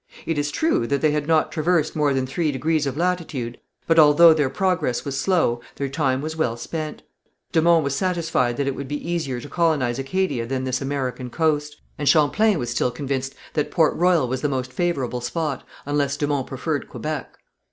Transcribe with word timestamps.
It 0.25 0.39
is 0.39 0.49
true 0.49 0.87
that 0.87 1.01
they 1.01 1.11
had 1.11 1.27
not 1.27 1.51
traversed 1.51 1.95
more 1.95 2.11
than 2.11 2.25
three 2.25 2.51
degrees 2.51 2.87
of 2.87 2.97
latitude, 2.97 3.59
but, 3.85 3.99
although 3.99 4.33
their 4.33 4.49
progress 4.49 5.05
was 5.05 5.19
slow, 5.19 5.61
their 5.75 5.89
time 5.89 6.21
was 6.21 6.35
well 6.35 6.57
spent. 6.57 7.03
De 7.51 7.61
Monts 7.61 7.83
was 7.83 7.95
satisfied 7.95 8.57
that 8.57 8.65
it 8.65 8.73
would 8.73 8.87
be 8.87 9.07
easier 9.07 9.39
to 9.39 9.47
colonize 9.47 9.99
Acadia 9.99 10.47
than 10.47 10.63
this 10.63 10.81
American 10.81 11.29
coast, 11.29 11.79
and 11.99 12.09
Champlain 12.09 12.57
was 12.57 12.71
still 12.71 12.89
convinced 12.89 13.35
that 13.53 13.69
Port 13.69 13.95
Royal 13.95 14.27
was 14.27 14.41
the 14.41 14.49
most 14.49 14.73
favourable 14.73 15.21
spot, 15.21 15.63
unless 15.85 16.17
de 16.17 16.25
Monts 16.25 16.49
preferred 16.49 16.89
Quebec. 16.89 17.35